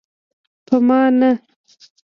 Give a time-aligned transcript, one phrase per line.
[0.65, 1.31] په ما نه.